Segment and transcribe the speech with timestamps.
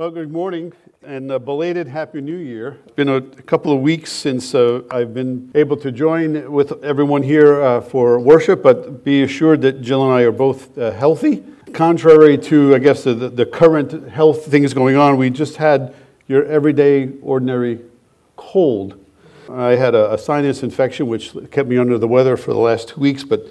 [0.00, 0.72] Well, good morning
[1.02, 2.78] and a belated Happy New Year.
[2.86, 7.22] It's been a couple of weeks since uh, I've been able to join with everyone
[7.22, 11.44] here uh, for worship, but be assured that Jill and I are both uh, healthy.
[11.74, 15.94] Contrary to, I guess, the, the current health things going on, we just had
[16.28, 17.80] your everyday, ordinary
[18.36, 18.98] cold.
[19.50, 22.88] I had a, a sinus infection, which kept me under the weather for the last
[22.88, 23.46] two weeks, but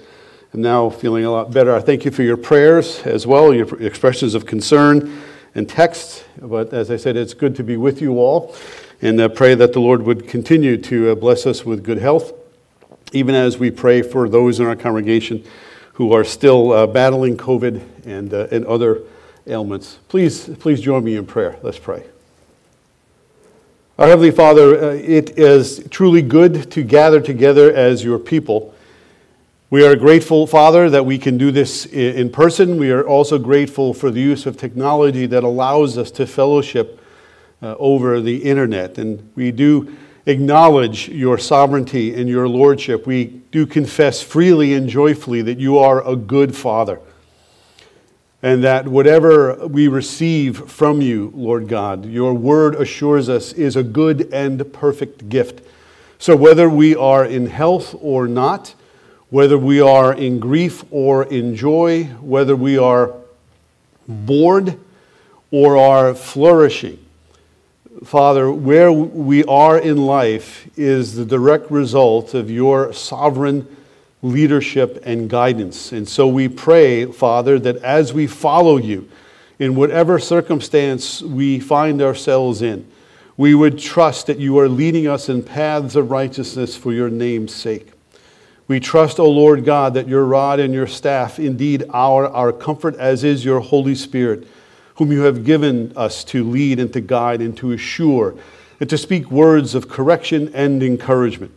[0.52, 1.72] I'm now feeling a lot better.
[1.72, 5.16] I thank you for your prayers as well, your expressions of concern
[5.54, 6.24] and texts.
[6.40, 8.54] But as I said, it's good to be with you all
[9.02, 12.32] and uh, pray that the Lord would continue to uh, bless us with good health,
[13.12, 15.44] even as we pray for those in our congregation
[15.94, 19.02] who are still uh, battling COVID and, uh, and other
[19.46, 19.98] ailments.
[20.08, 21.58] Please, please join me in prayer.
[21.62, 22.04] Let's pray.
[23.98, 28.74] Our Heavenly Father, uh, it is truly good to gather together as your people
[29.70, 32.76] we are grateful, Father, that we can do this in person.
[32.76, 37.00] We are also grateful for the use of technology that allows us to fellowship
[37.62, 38.98] uh, over the internet.
[38.98, 39.96] And we do
[40.26, 43.06] acknowledge your sovereignty and your lordship.
[43.06, 46.98] We do confess freely and joyfully that you are a good Father.
[48.42, 53.84] And that whatever we receive from you, Lord God, your word assures us is a
[53.84, 55.64] good and perfect gift.
[56.18, 58.74] So whether we are in health or not,
[59.30, 63.14] whether we are in grief or in joy, whether we are
[64.06, 64.78] bored
[65.50, 66.98] or are flourishing.
[68.04, 73.76] Father, where we are in life is the direct result of your sovereign
[74.22, 75.92] leadership and guidance.
[75.92, 79.08] And so we pray, Father, that as we follow you,
[79.58, 82.90] in whatever circumstance we find ourselves in,
[83.36, 87.54] we would trust that you are leading us in paths of righteousness for your name's
[87.54, 87.92] sake.
[88.70, 92.94] We trust, O Lord God, that your rod and your staff indeed are our comfort,
[92.94, 94.46] as is your Holy Spirit,
[94.94, 98.36] whom you have given us to lead and to guide and to assure
[98.78, 101.50] and to speak words of correction and encouragement.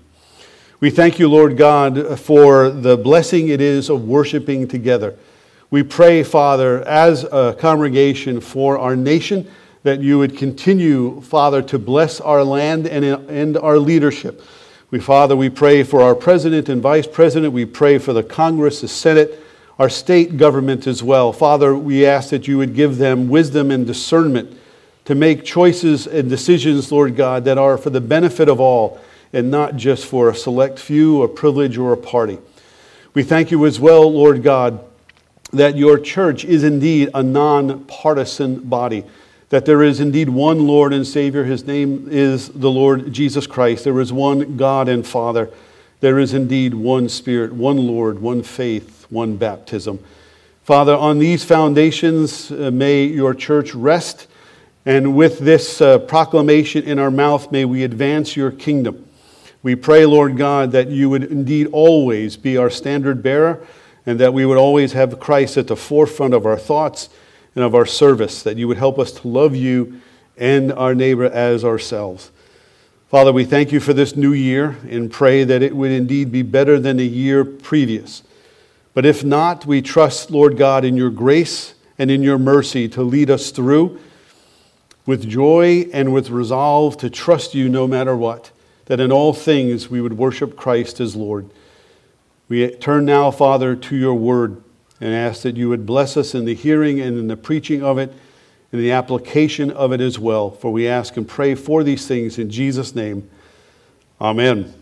[0.79, 5.15] We thank you, Lord God, for the blessing it is of worshiping together.
[5.69, 9.47] We pray, Father, as a congregation for our nation,
[9.83, 14.41] that you would continue, Father, to bless our land and, our leadership
[14.93, 17.51] we, Father, we pray for our president and vice president.
[17.51, 19.39] We pray for the Congress, the Senate,
[19.79, 21.33] our state government as well.
[21.33, 24.55] Father, we ask that you would give them wisdom and discernment
[25.05, 29.01] to make choices and decisions, Lord God, that are for the benefit of all
[29.33, 32.37] and not just for a select few, a privilege, or a party.
[33.15, 34.79] We thank you as well, Lord God,
[35.53, 39.05] that your church is indeed a nonpartisan body
[39.53, 41.43] that there is indeed one Lord and Savior.
[41.43, 43.83] His name is the Lord Jesus Christ.
[43.83, 45.47] There is one God and Father.
[45.99, 50.03] There is indeed one Spirit, one Lord, one faith, one baptism.
[50.63, 54.25] Father, on these foundations, uh, may your church rest.
[54.87, 59.07] And with this uh, proclamation in our mouth, may we advance your kingdom.
[59.61, 63.63] We pray, Lord God, that you would indeed always be our standard bearer
[64.07, 67.09] and that we would always have Christ at the forefront of our thoughts
[67.55, 70.01] and of our service, that you would help us to love you
[70.37, 72.31] and our neighbor as ourselves.
[73.09, 76.41] Father, we thank you for this new year and pray that it would indeed be
[76.41, 78.23] better than the year previous.
[78.95, 83.03] But if not, we trust, Lord God, in your grace and in your mercy to
[83.03, 83.99] lead us through
[85.05, 88.51] with joy and with resolve to trust you no matter what,
[88.85, 91.49] that in all things we would worship Christ as Lord.
[92.49, 94.63] We turn now, Father, to your word
[95.01, 97.97] and ask that you would bless us in the hearing and in the preaching of
[97.97, 98.13] it,
[98.71, 100.49] and the application of it as well.
[100.49, 103.29] For we ask and pray for these things in Jesus' name.
[104.19, 104.73] Amen.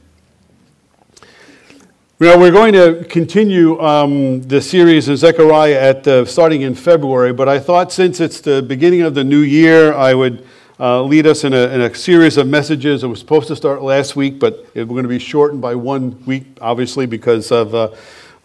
[2.20, 7.34] Well, we're going to continue um, the series in Zechariah at uh, starting in February,
[7.34, 10.46] but I thought since it's the beginning of the new year, I would
[10.80, 13.04] uh, lead us in a, in a, series of messages.
[13.04, 16.24] It was supposed to start last week, but we're going to be shortened by one
[16.26, 17.90] week, obviously, because of uh,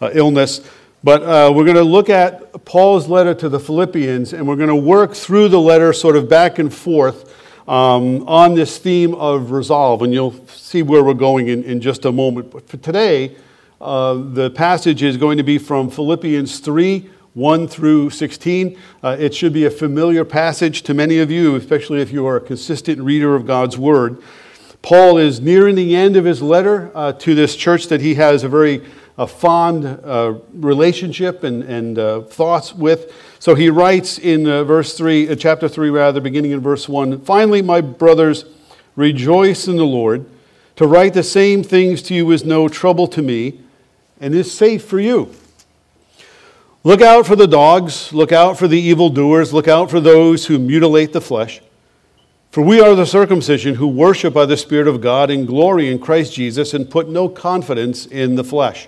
[0.01, 0.61] uh illness.
[1.07, 4.67] But uh, we're going to look at Paul's letter to the Philippians, and we're going
[4.67, 7.33] to work through the letter sort of back and forth
[7.65, 10.01] um, on this theme of resolve.
[10.01, 12.51] And you'll see where we're going in, in just a moment.
[12.51, 13.37] But for today,
[13.79, 18.77] uh, the passage is going to be from Philippians 3 1 through 16.
[19.01, 22.35] Uh, it should be a familiar passage to many of you, especially if you are
[22.35, 24.21] a consistent reader of God's Word.
[24.81, 28.43] Paul is nearing the end of his letter uh, to this church that he has
[28.43, 28.81] a very
[29.17, 33.11] a fond uh, relationship and, and uh, thoughts with.
[33.39, 37.21] So he writes in uh, verse 3, uh, chapter 3, rather, beginning in verse 1
[37.21, 38.45] Finally, my brothers,
[38.95, 40.25] rejoice in the Lord.
[40.75, 43.59] To write the same things to you is no trouble to me
[44.19, 45.33] and is safe for you.
[46.83, 50.59] Look out for the dogs, look out for the evildoers, look out for those who
[50.59, 51.61] mutilate the flesh.
[52.51, 55.99] For we are the circumcision who worship by the Spirit of God and glory in
[55.99, 58.87] Christ Jesus and put no confidence in the flesh.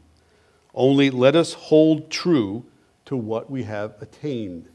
[0.73, 2.65] Only let us hold true
[3.05, 4.67] to what we have attained.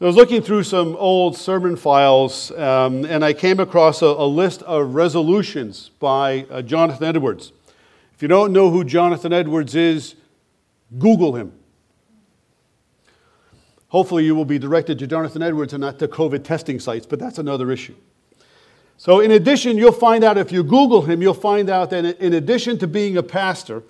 [0.00, 4.26] I was looking through some old sermon files um, and I came across a, a
[4.26, 7.52] list of resolutions by uh, Jonathan Edwards.
[8.14, 10.14] If you don't know who Jonathan Edwards is,
[10.98, 11.52] Google him.
[13.88, 17.18] Hopefully, you will be directed to Jonathan Edwards and not to COVID testing sites, but
[17.18, 17.94] that's another issue.
[18.98, 22.34] So, in addition, you'll find out if you Google him, you'll find out that in
[22.34, 23.82] addition to being a pastor,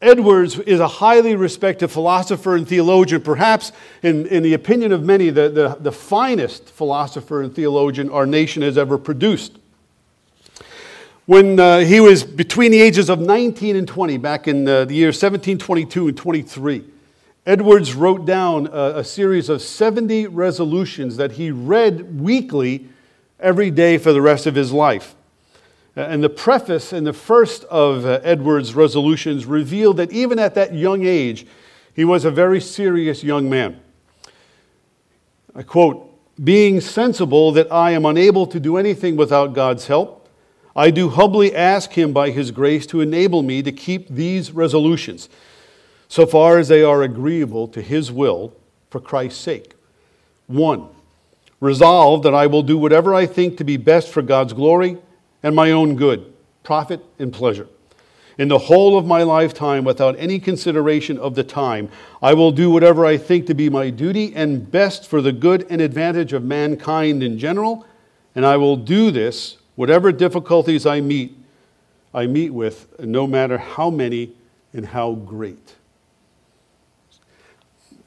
[0.00, 3.72] Edwards is a highly respected philosopher and theologian, perhaps,
[4.02, 8.62] in, in the opinion of many, the, the, the finest philosopher and theologian our nation
[8.62, 9.58] has ever produced.
[11.26, 14.94] When uh, he was between the ages of 19 and 20, back in uh, the
[14.94, 16.84] year 1722 and 23,
[17.44, 22.88] Edwards wrote down a, a series of 70 resolutions that he read weekly
[23.40, 25.16] every day for the rest of his life.
[25.98, 30.54] Uh, and the preface in the first of uh, Edwards' resolutions revealed that even at
[30.54, 31.44] that young age,
[31.92, 33.80] he was a very serious young man.
[35.56, 36.04] I quote,
[36.44, 40.28] being sensible that I am unable to do anything without God's help,
[40.76, 45.28] I do humbly ask Him by His grace to enable me to keep these resolutions,
[46.06, 48.54] so far as they are agreeable to His will
[48.88, 49.74] for Christ's sake.
[50.46, 50.90] One,
[51.58, 54.98] resolve that I will do whatever I think to be best for God's glory
[55.42, 57.68] and my own good, profit, and pleasure.
[58.38, 61.90] In the whole of my lifetime, without any consideration of the time,
[62.22, 65.66] I will do whatever I think to be my duty and best for the good
[65.68, 67.84] and advantage of mankind in general,
[68.36, 71.36] and I will do this, whatever difficulties I meet,
[72.14, 74.32] I meet with, no matter how many
[74.72, 75.74] and how great.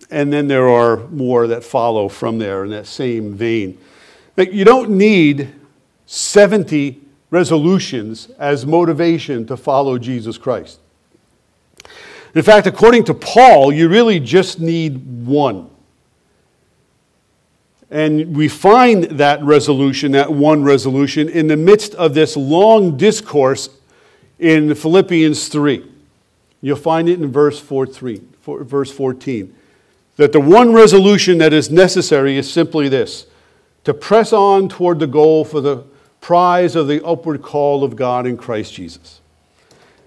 [0.09, 3.77] And then there are more that follow from there in that same vein.
[4.37, 5.53] You don't need
[6.05, 10.79] 70 resolutions as motivation to follow Jesus Christ.
[12.35, 15.69] In fact, according to Paul, you really just need one.
[17.89, 23.69] And we find that resolution, that one resolution, in the midst of this long discourse
[24.37, 25.89] in Philippians 3.
[26.61, 28.27] You'll find it in verse 14.
[28.45, 29.55] Verse 14
[30.17, 33.25] that the one resolution that is necessary is simply this
[33.83, 35.83] to press on toward the goal for the
[36.21, 39.19] prize of the upward call of God in Christ Jesus.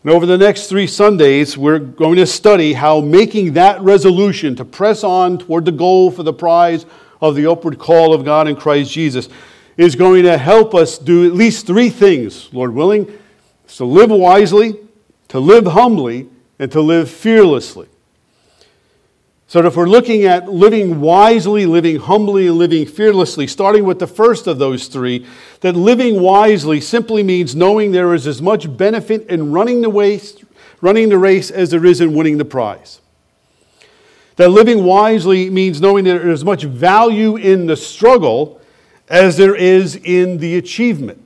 [0.02, 4.64] And over the next three Sundays, we're going to study how making that resolution to
[4.64, 6.86] press on toward the goal for the prize
[7.20, 9.28] of the upward call of God in Christ Jesus
[9.76, 13.18] is going to help us do at least three things, Lord willing.
[13.76, 14.78] To live wisely,
[15.28, 16.28] to live humbly,
[16.58, 17.88] and to live fearlessly.
[19.46, 24.06] So, if we're looking at living wisely, living humbly, and living fearlessly, starting with the
[24.06, 25.26] first of those three,
[25.60, 30.36] that living wisely simply means knowing there is as much benefit in running the race,
[30.80, 33.00] running the race as there is in winning the prize.
[34.36, 38.60] That living wisely means knowing that there is as much value in the struggle
[39.08, 41.20] as there is in the achievement.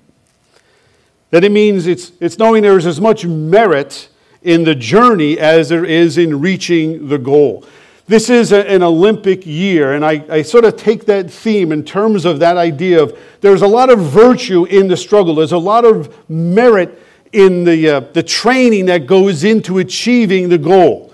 [1.30, 4.08] That it means it's, it's knowing there is as much merit
[4.42, 7.64] in the journey as there is in reaching the goal.
[8.08, 11.84] This is a, an Olympic year, and I, I sort of take that theme in
[11.84, 15.58] terms of that idea of there's a lot of virtue in the struggle, there's a
[15.58, 17.02] lot of merit
[17.34, 21.12] in the, uh, the training that goes into achieving the goal.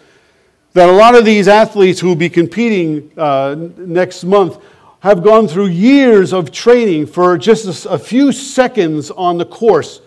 [0.75, 4.59] That a lot of these athletes who will be competing uh, next month
[5.01, 10.01] have gone through years of training for just a few seconds on the course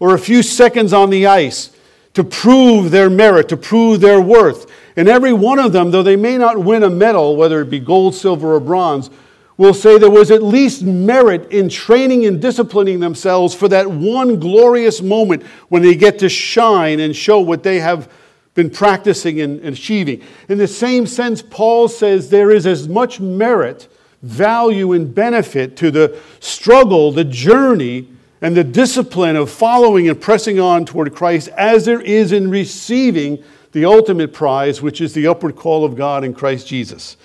[0.00, 1.70] or a few seconds on the ice
[2.14, 4.66] to prove their merit, to prove their worth.
[4.96, 7.80] And every one of them, though they may not win a medal, whether it be
[7.80, 9.10] gold, silver, or bronze,
[9.56, 14.40] will say there was at least merit in training and disciplining themselves for that one
[14.40, 18.10] glorious moment when they get to shine and show what they have
[18.54, 20.22] been practicing and achieving.
[20.48, 23.88] In the same sense, Paul says there is as much merit,
[24.22, 28.08] value, and benefit to the struggle, the journey,
[28.40, 33.42] and the discipline of following and pressing on toward Christ as there is in receiving
[33.72, 37.16] the ultimate prize, which is the upward call of God in Christ Jesus.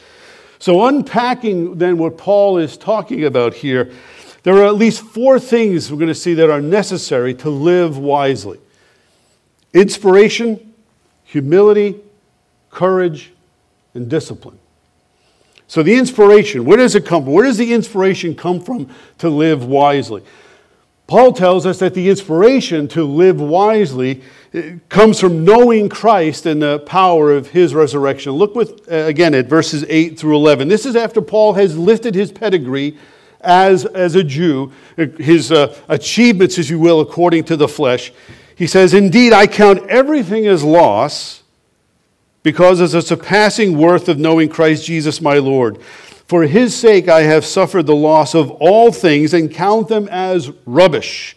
[0.59, 3.91] So, unpacking then what Paul is talking about here,
[4.43, 7.97] there are at least four things we're going to see that are necessary to live
[7.97, 8.59] wisely
[9.73, 10.73] inspiration,
[11.25, 11.99] humility,
[12.71, 13.31] courage,
[13.93, 14.57] and discipline.
[15.67, 17.33] So, the inspiration, where does it come from?
[17.33, 18.89] Where does the inspiration come from
[19.19, 20.23] to live wisely?
[21.07, 24.23] Paul tells us that the inspiration to live wisely
[24.89, 28.31] comes from knowing Christ and the power of his resurrection.
[28.33, 30.67] Look with, uh, again at verses 8 through 11.
[30.67, 32.97] This is after Paul has lifted his pedigree
[33.41, 38.11] as, as a Jew, his uh, achievements, as you will, according to the flesh.
[38.55, 41.43] He says, Indeed, I count everything as loss
[42.41, 45.79] because of the surpassing worth of knowing Christ Jesus my Lord
[46.27, 50.51] for his sake I have suffered the loss of all things and count them as
[50.65, 51.36] rubbish,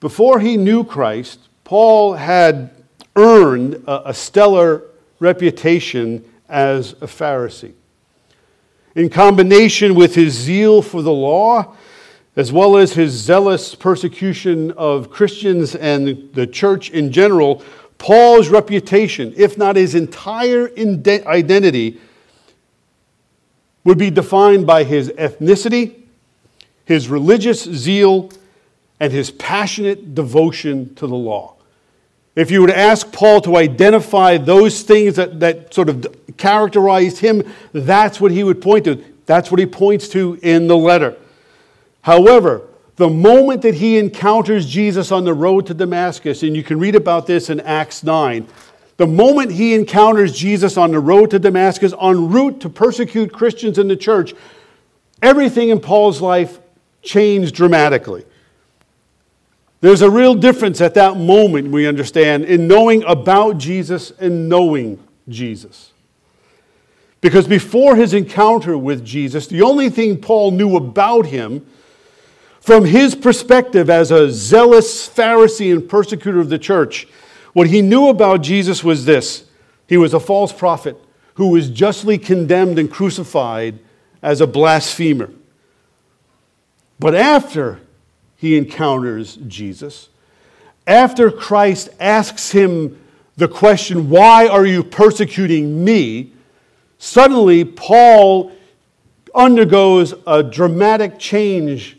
[0.00, 2.70] Before he knew Christ, Paul had
[3.16, 4.82] earned a, stellar
[5.20, 7.72] reputation as a Pharisee.
[8.94, 11.74] In combination with his zeal for the law,
[12.36, 17.62] as well as his zealous persecution of Christians and the church in general,
[17.96, 21.98] Paul's reputation, if not his entire identity,
[23.84, 25.94] would be defined by his ethnicity,
[26.84, 28.30] his religious zeal,
[29.00, 31.54] and his passionate devotion to the law.
[32.34, 37.18] If you were to ask Paul to identify those things that, that sort of characterized
[37.18, 39.02] him, that's what he would point to.
[39.24, 41.16] That's what he points to in the letter.
[42.02, 42.62] However,
[42.96, 46.94] the moment that he encounters Jesus on the road to Damascus, and you can read
[46.94, 48.46] about this in Acts 9,
[48.96, 53.78] the moment he encounters Jesus on the road to Damascus, en route to persecute Christians
[53.78, 54.34] in the church,
[55.22, 56.58] everything in Paul's life
[57.02, 58.24] changed dramatically.
[59.86, 64.98] There's a real difference at that moment, we understand, in knowing about Jesus and knowing
[65.28, 65.92] Jesus.
[67.20, 71.64] Because before his encounter with Jesus, the only thing Paul knew about him,
[72.60, 77.06] from his perspective as a zealous Pharisee and persecutor of the church,
[77.52, 79.44] what he knew about Jesus was this
[79.86, 80.96] he was a false prophet
[81.34, 83.78] who was justly condemned and crucified
[84.20, 85.30] as a blasphemer.
[86.98, 87.82] But after
[88.36, 90.08] he encounters Jesus,
[90.86, 92.98] after Christ asks him
[93.36, 96.32] the question, Why are you persecuting me?
[96.98, 98.52] suddenly Paul
[99.34, 101.98] undergoes a dramatic change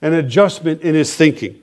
[0.00, 1.60] and adjustment in his thinking.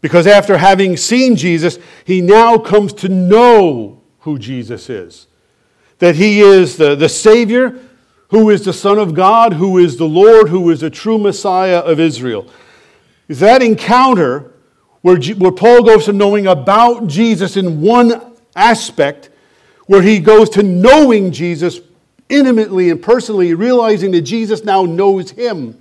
[0.00, 5.26] Because after having seen Jesus, he now comes to know who Jesus is.
[5.98, 7.78] That he is the, the Savior,
[8.28, 11.78] who is the Son of God, who is the Lord, who is the true Messiah
[11.78, 12.46] of Israel.
[13.28, 14.52] Is that encounter
[15.02, 19.30] where, where Paul goes to knowing about Jesus in one aspect,
[19.86, 21.80] where he goes to knowing Jesus
[22.28, 25.78] intimately and personally, realizing that Jesus now knows him,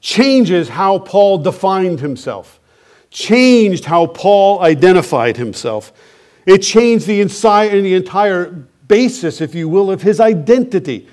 [0.00, 2.60] changes how Paul defined himself,
[3.10, 5.92] changed how Paul identified himself.
[6.46, 8.50] It changed the, inside, the entire
[8.86, 11.08] basis, if you will, of his identity.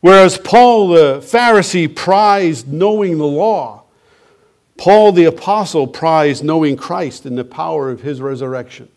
[0.00, 3.82] Whereas Paul the Pharisee prized knowing the law,
[4.76, 8.88] Paul the Apostle prized knowing Christ and the power of his resurrection.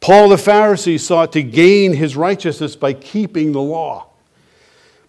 [0.00, 4.06] Paul the Pharisee sought to gain his righteousness by keeping the law.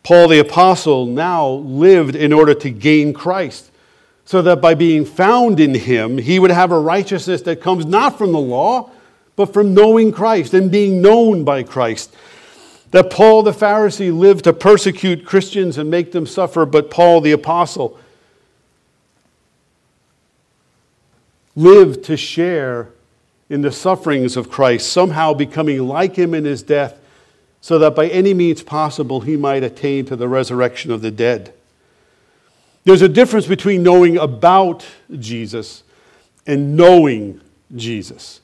[0.01, 3.69] Paul the Apostle now lived in order to gain Christ,
[4.25, 8.17] so that by being found in him, he would have a righteousness that comes not
[8.17, 8.89] from the law,
[9.35, 12.15] but from knowing Christ and being known by Christ.
[12.91, 17.31] That Paul the Pharisee lived to persecute Christians and make them suffer, but Paul the
[17.31, 17.99] Apostle
[21.55, 22.89] lived to share
[23.49, 26.99] in the sufferings of Christ, somehow becoming like him in his death,
[27.61, 31.53] so that by any means possible he might attain to the resurrection of the dead.
[32.85, 34.85] There's a difference between knowing about
[35.17, 35.83] Jesus
[36.47, 37.41] and knowing
[37.75, 38.39] Jesus.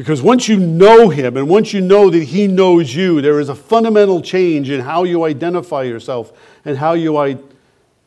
[0.00, 3.50] Because once you know him and once you know that he knows you, there is
[3.50, 6.32] a fundamental change in how you identify yourself
[6.64, 7.18] and how you,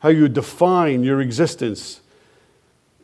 [0.00, 2.00] how you define your existence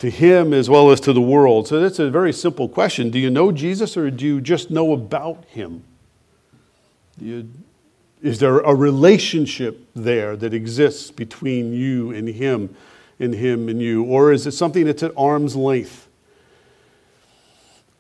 [0.01, 1.69] to him as well as to the world.
[1.69, 3.11] So that's a very simple question.
[3.11, 5.85] Do you know Jesus or do you just know about him?
[7.21, 7.49] You,
[8.23, 12.75] is there a relationship there that exists between you and him,
[13.21, 14.03] and him and you?
[14.03, 16.09] Or is it something that's at arm's length?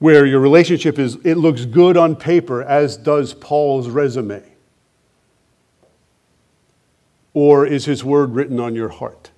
[0.01, 4.43] Where your relationship is, it looks good on paper, as does Paul's resume?
[7.35, 9.31] Or is his word written on your heart?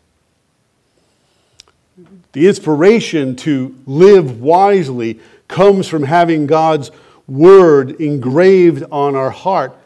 [2.32, 6.92] The inspiration to live wisely comes from having God's
[7.26, 9.76] word engraved on our heart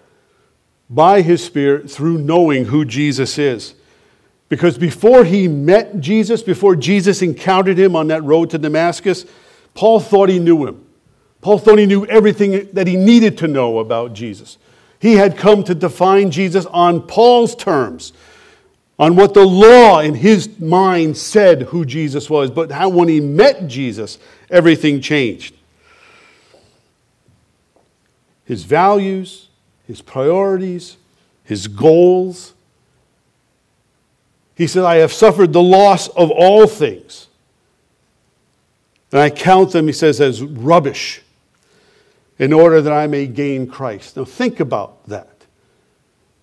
[0.90, 3.74] by his Spirit through knowing who Jesus is.
[4.50, 9.24] Because before he met Jesus, before Jesus encountered him on that road to Damascus,
[9.76, 10.84] Paul thought he knew him.
[11.40, 14.58] Paul thought he knew everything that he needed to know about Jesus.
[14.98, 18.12] He had come to define Jesus on Paul's terms
[18.98, 23.20] on what the law in his mind said who Jesus was, but how when he
[23.20, 24.18] met Jesus,
[24.50, 25.54] everything changed.
[28.44, 29.48] His values,
[29.86, 30.96] his priorities,
[31.44, 32.54] his goals.
[34.54, 37.25] He said, I have suffered the loss of all things.
[39.12, 41.22] And I count them, he says, as rubbish
[42.38, 44.16] in order that I may gain Christ.
[44.16, 45.28] Now think about that.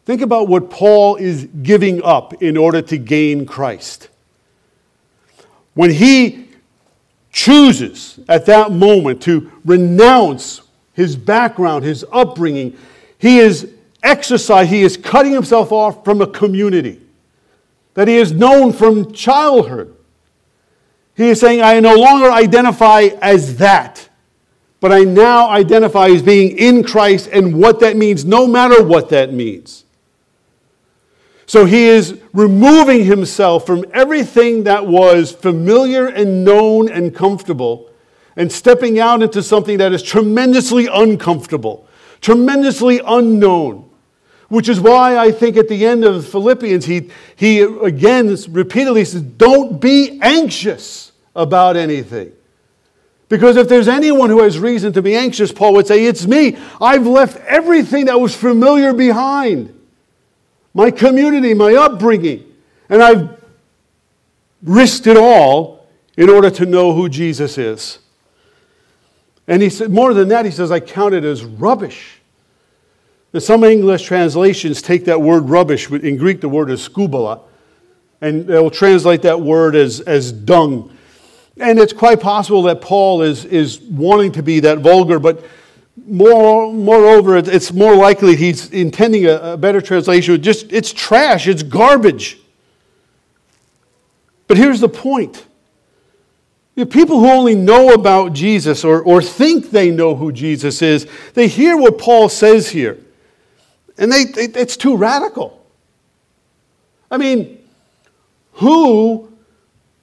[0.06, 4.10] Think about what Paul is giving up in order to gain Christ.
[5.76, 6.50] When he
[7.32, 10.62] chooses at that moment to renounce
[10.94, 12.78] his background, his upbringing,
[13.18, 13.72] he is
[14.04, 17.02] exercise, he is cutting himself off from a community
[17.94, 19.96] that he has known from childhood.
[21.16, 24.10] He is saying, I no longer identify as that,
[24.80, 29.10] but I now identify as being in Christ and what that means, no matter what
[29.10, 29.86] that means.
[31.46, 37.90] So he is removing himself from everything that was familiar and known and comfortable
[38.36, 41.88] and stepping out into something that is tremendously uncomfortable,
[42.22, 43.88] tremendously unknown.
[44.50, 49.22] Which is why I think at the end of Philippians, he, he again repeatedly says,
[49.22, 52.32] Don't be anxious about anything.
[53.30, 56.58] Because if there's anyone who has reason to be anxious, Paul would say, It's me.
[56.80, 59.80] I've left everything that was familiar behind
[60.74, 62.52] my community, my upbringing.
[62.90, 63.44] And I've
[64.62, 68.00] risked it all in order to know who Jesus is.
[69.48, 72.22] And he said, more than that, he says, I count it as rubbish.
[73.34, 77.42] Now, some English translations take that word rubbish, in Greek, the word is skubala,
[78.22, 80.96] and they'll translate that word as, as dung.
[81.58, 85.44] And it's quite possible that Paul is, is wanting to be that vulgar, but
[86.06, 90.42] more, moreover, it's more likely he's intending a, a better translation.
[90.42, 92.40] Just it's trash, it's garbage.
[94.48, 95.46] But here's the point.
[96.76, 101.08] Know, people who only know about Jesus or, or think they know who Jesus is,
[101.34, 103.03] they hear what Paul says here.
[103.98, 105.64] And they, they, it's too radical.
[107.12, 107.64] I mean,
[108.54, 109.32] who,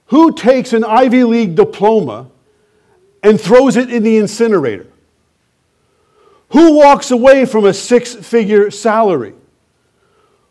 [0.07, 2.29] who takes an Ivy League diploma
[3.23, 4.87] and throws it in the incinerator?
[6.51, 9.33] Who walks away from a six figure salary?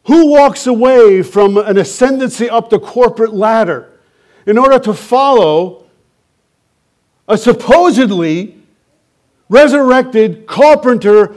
[0.04, 3.90] Who walks away from an ascendancy up the corporate ladder
[4.46, 5.84] in order to follow
[7.28, 8.56] a supposedly
[9.48, 11.36] resurrected carpenter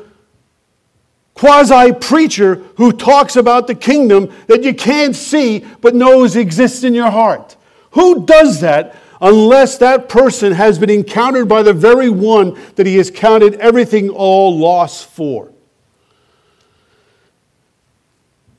[1.33, 6.93] quasi preacher who talks about the kingdom that you can't see but knows exists in
[6.93, 7.55] your heart.
[7.91, 12.97] Who does that unless that person has been encountered by the very one that he
[12.97, 15.49] has counted everything all loss for?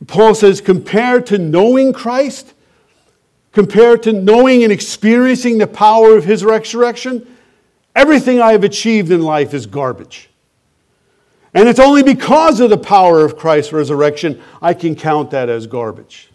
[0.07, 2.53] Paul says, compared to knowing Christ,
[3.53, 7.27] compared to knowing and experiencing the power of his resurrection,
[7.95, 10.29] everything I have achieved in life is garbage.
[11.55, 15.69] And it's only because of the power of Christ's resurrection I can count that as
[15.69, 16.31] garbage.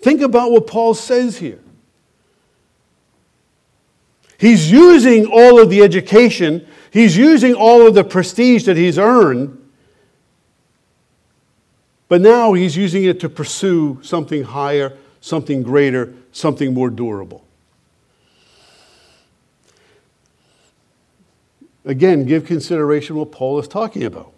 [0.00, 1.60] Think about what Paul says here.
[4.36, 9.58] He's using all of the education, he's using all of the prestige that he's earned,
[12.08, 17.43] but now he's using it to pursue something higher, something greater, something more durable.
[21.84, 24.32] Again, give consideration what Paul is talking about.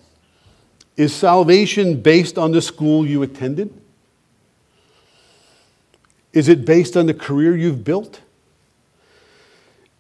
[0.97, 3.73] Is salvation based on the school you attended?
[6.33, 8.21] Is it based on the career you've built?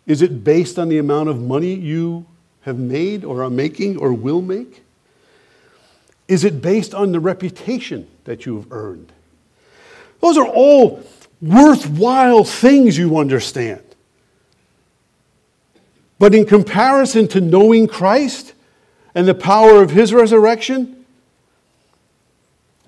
[0.06, 2.26] Is it based on the amount of money you
[2.62, 4.82] have made or are making or will make?
[6.28, 9.12] Is it based on the reputation that you have earned?
[10.20, 11.02] Those are all
[11.40, 13.82] worthwhile things you understand.
[16.18, 18.54] But in comparison to knowing Christ
[19.14, 21.04] and the power of his resurrection,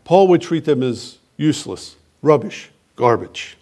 [0.04, 3.56] Paul would treat them as useless, rubbish, garbage.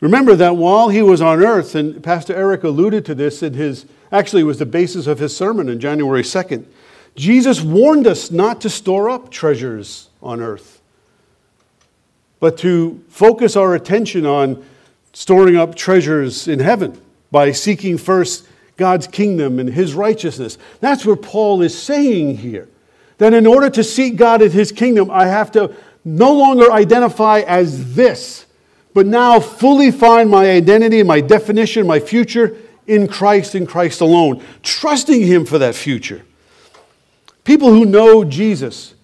[0.00, 3.86] Remember that while he was on earth, and Pastor Eric alluded to this in his,
[4.12, 6.66] actually, was the basis of his sermon on January 2nd,
[7.16, 10.82] Jesus warned us not to store up treasures on earth,
[12.40, 14.62] but to focus our attention on
[15.14, 17.00] storing up treasures in heaven
[17.34, 20.56] by seeking first God's kingdom and his righteousness.
[20.78, 22.68] That's what Paul is saying here.
[23.18, 27.40] That in order to seek God and his kingdom, I have to no longer identify
[27.40, 28.46] as this,
[28.94, 34.40] but now fully find my identity, my definition, my future in Christ and Christ alone,
[34.62, 36.22] trusting him for that future.
[37.42, 38.94] People who know Jesus,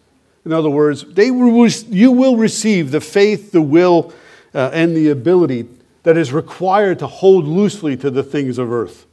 [0.45, 4.13] in other words, they you will receive the faith, the will,
[4.55, 5.67] uh, and the ability
[6.03, 9.07] that is required to hold loosely to the things of earth.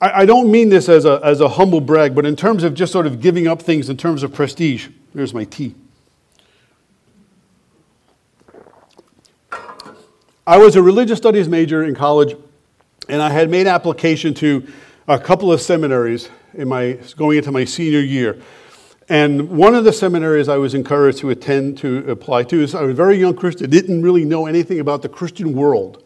[0.00, 2.74] I, I don't mean this as a, as a humble brag, but in terms of
[2.74, 4.88] just sort of giving up things in terms of prestige.
[5.12, 5.74] Here's my tea.
[10.46, 12.36] I was a religious studies major in college,
[13.08, 14.66] and I had made application to
[15.08, 18.40] a couple of seminaries in my, going into my senior year.
[19.08, 22.82] And one of the seminaries I was encouraged to attend to apply to is I
[22.82, 26.02] was a very young Christian, didn't really know anything about the Christian world.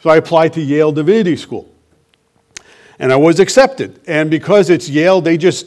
[0.00, 1.70] So I applied to Yale Divinity School.
[2.98, 4.00] And I was accepted.
[4.06, 5.66] And because it's Yale, they just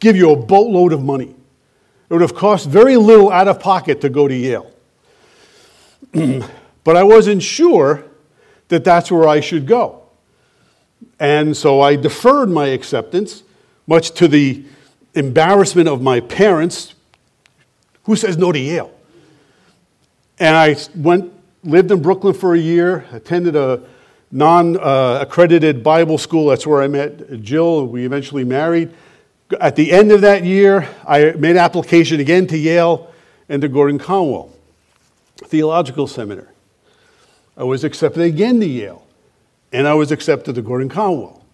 [0.00, 1.30] give you a boatload of money.
[1.30, 4.70] It would have cost very little out of pocket to go to Yale.
[6.84, 8.04] but I wasn't sure
[8.68, 10.02] that that's where I should go.
[11.20, 13.44] And so I deferred my acceptance,
[13.86, 14.64] much to the
[15.14, 16.94] embarrassment of my parents,
[18.04, 18.92] who says no to Yale?
[20.38, 23.82] And I went, lived in Brooklyn for a year, attended a
[24.30, 26.48] non uh, accredited Bible school.
[26.48, 27.86] That's where I met Jill.
[27.86, 28.92] We eventually married.
[29.60, 33.12] At the end of that year, I made application again to Yale
[33.48, 34.50] and to Gordon Conwell
[35.36, 36.48] Theological Seminary.
[37.56, 39.06] I was accepted again to Yale,
[39.72, 41.44] and I was accepted to Gordon Conwell.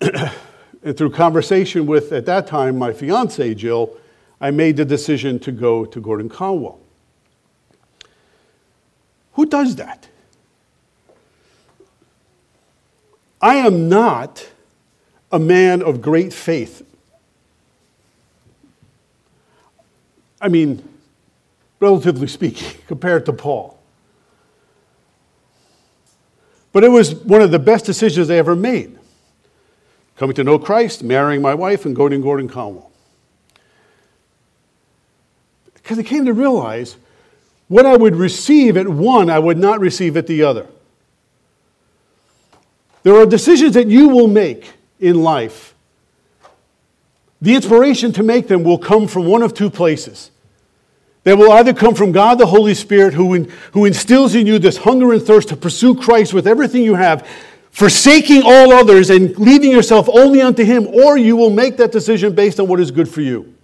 [0.82, 3.96] And through conversation with, at that time, my fiancee, Jill,
[4.40, 6.78] I made the decision to go to Gordon Conwell.
[9.32, 10.08] Who does that?
[13.40, 14.48] I am not
[15.30, 16.84] a man of great faith.
[20.40, 20.88] I mean,
[21.80, 23.78] relatively speaking, compared to Paul.
[26.72, 28.98] But it was one of the best decisions I ever made
[30.18, 32.90] coming to know Christ, marrying my wife, and going to Gordon Conwell.
[35.74, 36.96] Because I came to realize
[37.68, 40.66] what I would receive at one, I would not receive at the other.
[43.04, 45.74] There are decisions that you will make in life.
[47.40, 50.32] The inspiration to make them will come from one of two places.
[51.22, 54.58] They will either come from God the Holy Spirit, who, in, who instills in you
[54.58, 57.28] this hunger and thirst to pursue Christ with everything you have,
[57.78, 62.34] forsaking all others and leaving yourself only unto Him, or you will make that decision
[62.34, 63.54] based on what is good for you.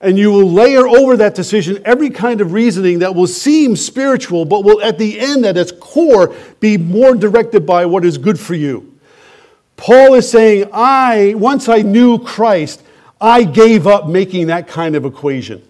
[0.00, 4.46] And you will layer over that decision every kind of reasoning that will seem spiritual,
[4.46, 8.40] but will at the end, at its core, be more directed by what is good
[8.40, 8.98] for you.
[9.76, 12.82] Paul is saying, I, once I knew Christ,
[13.20, 15.62] I gave up making that kind of equation.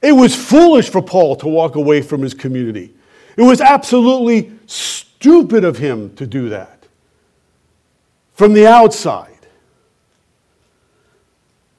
[0.00, 2.94] It was foolish for Paul to walk away from his community.
[3.36, 6.86] It was absolutely stupid of him to do that
[8.34, 9.30] from the outside.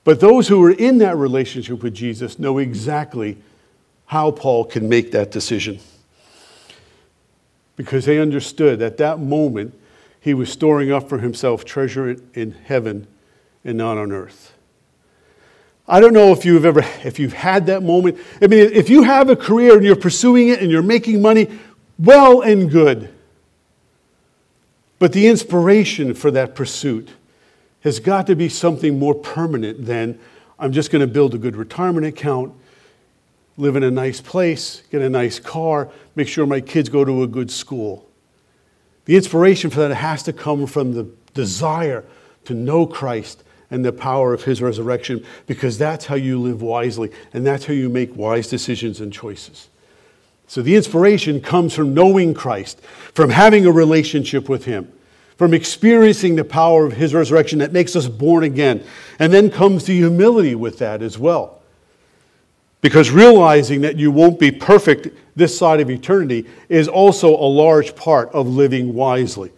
[0.03, 3.38] But those who are in that relationship with Jesus know exactly
[4.05, 5.79] how Paul can make that decision.
[7.75, 9.73] Because they understood at that moment
[10.21, 13.08] he was storing up for himself treasure in heaven
[13.63, 14.53] and not on earth.
[15.88, 18.17] I don't know if you've ever if you've had that moment.
[18.41, 21.60] I mean, if you have a career and you're pursuing it and you're making money,
[21.99, 23.14] well and good.
[24.99, 27.10] But the inspiration for that pursuit
[27.81, 30.19] has got to be something more permanent than
[30.58, 32.53] I'm just going to build a good retirement account,
[33.58, 37.23] live in a nice place, get a nice car, make sure my kids go to
[37.23, 38.10] a good school.
[39.05, 42.05] The inspiration for that has to come from the desire
[42.45, 47.12] to know Christ and the power of his resurrection because that's how you live wisely
[47.34, 49.69] and that's how you make wise decisions and choices.
[50.47, 52.81] So the inspiration comes from knowing Christ,
[53.13, 54.91] from having a relationship with him,
[55.38, 58.84] from experiencing the power of his resurrection that makes us born again.
[59.19, 61.62] And then comes the humility with that as well.
[62.81, 67.95] Because realizing that you won't be perfect this side of eternity is also a large
[67.95, 69.51] part of living wisely.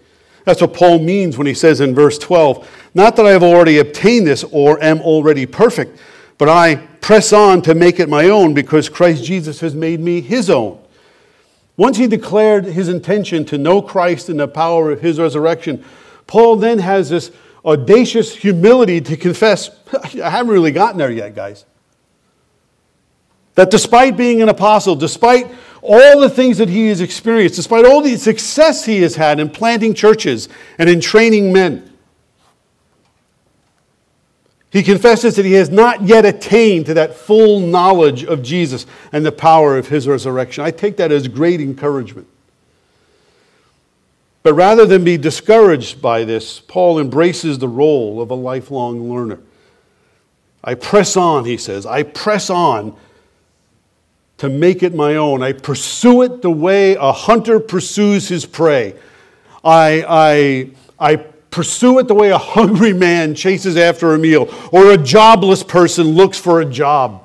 [0.45, 3.79] That's what Paul means when he says in verse 12, Not that I have already
[3.79, 5.99] obtained this or am already perfect,
[6.37, 6.75] but I
[7.07, 10.77] press on to make it my own because Christ Jesus has made me his own.
[11.77, 15.85] Once he declared his intention to know Christ and the power of his resurrection,
[16.27, 17.31] Paul then has this
[17.63, 19.69] audacious humility to confess,
[20.21, 21.63] I haven't really gotten there yet, guys.
[23.55, 25.49] That despite being an apostle, despite
[25.81, 29.49] all the things that he has experienced, despite all the success he has had in
[29.49, 31.89] planting churches and in training men,
[34.69, 39.25] he confesses that he has not yet attained to that full knowledge of Jesus and
[39.25, 40.63] the power of his resurrection.
[40.63, 42.27] I take that as great encouragement.
[44.43, 49.39] But rather than be discouraged by this, Paul embraces the role of a lifelong learner.
[50.63, 51.85] I press on, he says.
[51.85, 52.95] I press on
[54.37, 55.43] to make it my own.
[55.43, 58.95] I pursue it the way a hunter pursues his prey.
[59.63, 61.25] I, I, I
[61.57, 66.09] pursue it the way a hungry man chases after a meal, or a jobless person
[66.09, 67.23] looks for a job,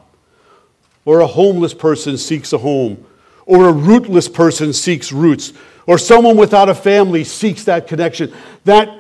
[1.05, 3.05] or a homeless person seeks a home,
[3.45, 5.53] or a rootless person seeks roots,
[5.87, 8.33] or someone without a family seeks that connection.
[8.65, 8.99] That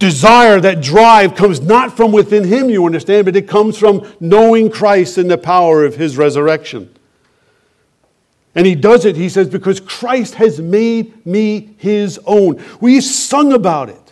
[0.00, 4.72] desire, that drive comes not from within him, you understand, but it comes from knowing
[4.72, 6.92] Christ and the power of his resurrection.
[8.56, 12.60] And he does it, he says, because Christ has made me his own.
[12.80, 14.03] We sung about it.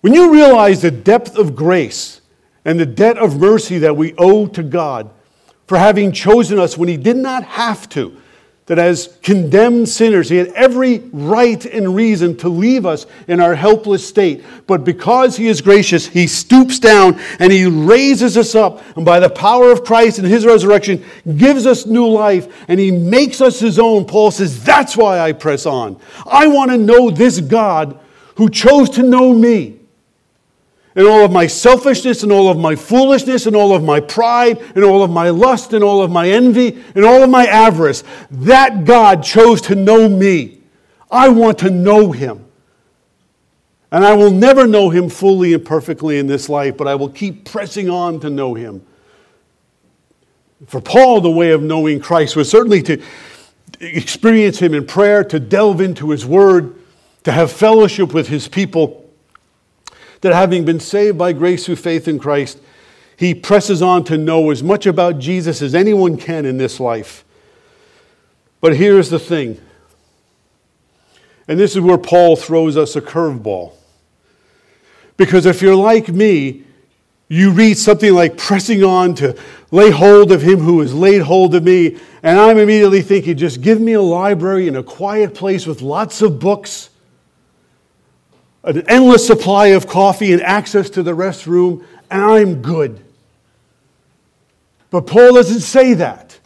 [0.00, 2.20] When you realize the depth of grace
[2.64, 5.10] and the debt of mercy that we owe to God
[5.66, 8.16] for having chosen us when he did not have to,
[8.66, 13.54] that as condemned sinners, he had every right and reason to leave us in our
[13.54, 14.44] helpless state.
[14.66, 18.82] But because he is gracious, he stoops down and he raises us up.
[18.96, 21.02] And by the power of Christ and his resurrection,
[21.38, 24.04] gives us new life and he makes us his own.
[24.04, 25.98] Paul says, That's why I press on.
[26.26, 27.98] I want to know this God
[28.36, 29.77] who chose to know me
[30.98, 34.58] and all of my selfishness and all of my foolishness and all of my pride
[34.74, 38.02] and all of my lust and all of my envy and all of my avarice,
[38.32, 40.60] that God chose to know me.
[41.08, 42.44] I want to know him.
[43.92, 47.10] And I will never know him fully and perfectly in this life, but I will
[47.10, 48.84] keep pressing on to know him.
[50.66, 53.00] For Paul, the way of knowing Christ was certainly to
[53.78, 56.74] experience him in prayer, to delve into his word,
[57.22, 59.07] to have fellowship with his people
[60.20, 62.58] that having been saved by grace through faith in Christ,
[63.16, 67.24] he presses on to know as much about Jesus as anyone can in this life.
[68.60, 69.60] But here's the thing,
[71.46, 73.72] and this is where Paul throws us a curveball.
[75.16, 76.64] Because if you're like me,
[77.28, 79.36] you read something like pressing on to
[79.70, 83.60] lay hold of him who has laid hold of me, and I'm immediately thinking, just
[83.60, 86.90] give me a library in a quiet place with lots of books
[88.76, 93.00] an endless supply of coffee and access to the restroom, and I'm good.
[94.90, 96.38] But Paul doesn't say that.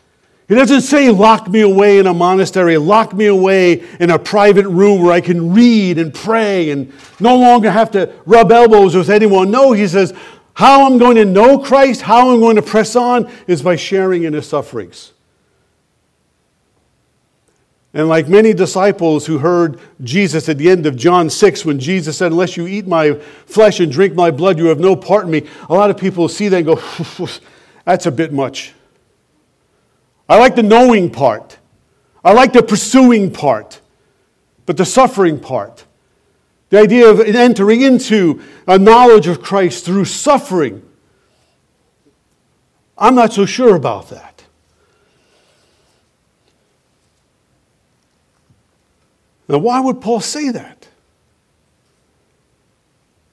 [0.48, 4.66] He doesn't say, lock me away in a monastery, lock me away in a private
[4.66, 9.08] room where I can read and pray and no longer have to rub elbows with
[9.08, 9.50] anyone.
[9.50, 10.12] No, he says,
[10.54, 14.24] how I'm going to know Christ, how I'm going to press on, is by sharing
[14.24, 15.12] in his sufferings.
[17.94, 22.16] And like many disciples who heard Jesus at the end of John 6, when Jesus
[22.16, 23.14] said, Unless you eat my
[23.46, 26.28] flesh and drink my blood, you have no part in me, a lot of people
[26.28, 27.28] see that and go,
[27.84, 28.72] That's a bit much.
[30.28, 31.58] I like the knowing part,
[32.24, 33.80] I like the pursuing part,
[34.64, 35.84] but the suffering part,
[36.70, 40.82] the idea of entering into a knowledge of Christ through suffering,
[42.96, 44.31] I'm not so sure about that.
[49.52, 50.88] Now, why would Paul say that?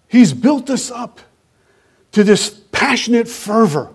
[0.09, 1.21] He's built us up
[2.11, 3.93] to this passionate fervor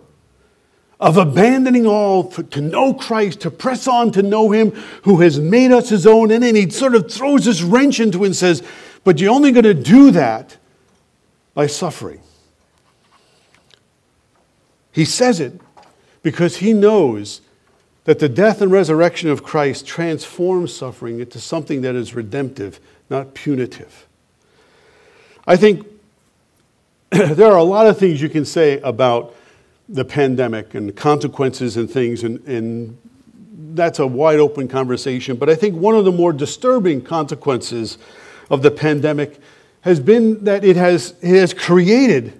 [0.99, 4.71] of abandoning all to know Christ, to press on to know Him
[5.03, 6.31] who has made us His own.
[6.31, 8.63] And then He sort of throws this wrench into it and says,
[9.05, 10.57] But you're only going to do that
[11.53, 12.23] by suffering.
[14.93, 15.61] He says it
[16.23, 17.43] because He knows
[18.05, 23.35] that the death and resurrection of Christ transforms suffering into something that is redemptive, not
[23.35, 24.07] punitive.
[25.47, 25.87] I think
[27.11, 29.35] there are a lot of things you can say about
[29.89, 32.99] the pandemic and consequences and things, and, and
[33.75, 35.37] that's a wide open conversation.
[35.37, 37.99] But I think one of the more disturbing consequences
[38.51, 39.41] of the pandemic
[39.83, 42.39] has been that it has, it has created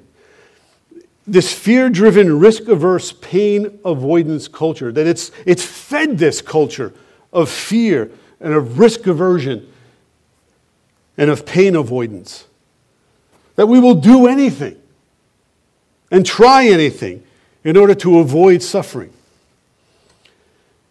[1.27, 6.93] this fear driven, risk averse, pain avoidance culture, that it's, it's fed this culture
[7.33, 8.11] of fear
[8.41, 9.71] and of risk aversion
[11.17, 12.47] and of pain avoidance.
[13.57, 14.77] That we will do anything
[16.11, 17.25] and try anything
[17.63, 19.13] in order to avoid suffering.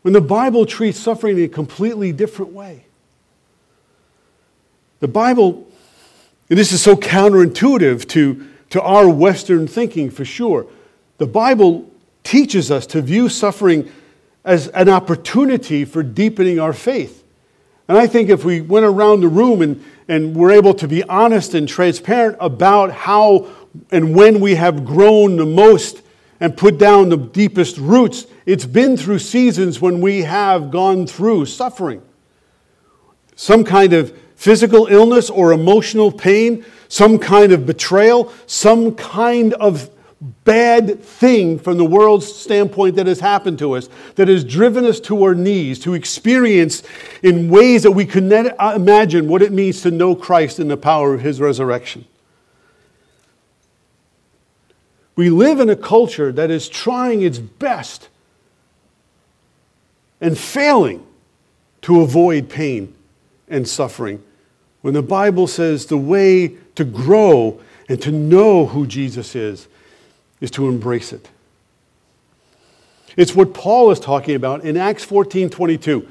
[0.02, 2.86] When the Bible treats suffering in a completely different way.
[5.00, 5.68] The Bible,
[6.50, 10.66] and this is so counterintuitive to to our Western thinking for sure.
[11.20, 11.88] The Bible
[12.24, 13.88] teaches us to view suffering
[14.44, 17.24] as an opportunity for deepening our faith.
[17.88, 21.04] And I think if we went around the room and, and were able to be
[21.04, 23.48] honest and transparent about how
[23.92, 26.02] and when we have grown the most
[26.40, 31.46] and put down the deepest roots, it's been through seasons when we have gone through
[31.46, 32.02] suffering.
[33.36, 39.90] Some kind of physical illness or emotional pain, some kind of betrayal, some kind of
[40.44, 45.00] bad thing from the world's standpoint that has happened to us, that has driven us
[45.00, 46.84] to our knees to experience
[47.24, 50.70] in ways that we could not uh, imagine what it means to know Christ and
[50.70, 52.06] the power of his resurrection.
[55.16, 58.08] We live in a culture that is trying its best
[60.22, 61.04] and failing
[61.82, 62.94] to avoid pain
[63.48, 64.24] and suffering
[64.82, 67.60] when the Bible says the way to grow
[67.90, 69.68] and to know who Jesus is
[70.42, 71.30] is to embrace it.
[73.16, 76.08] It's what Paul is talking about in Acts 14 22.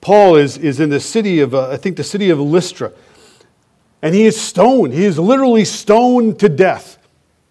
[0.00, 2.92] Paul is, is in the city of, uh, I think, the city of Lystra.
[4.02, 4.94] And he is stoned.
[4.94, 6.96] He is literally stoned to death.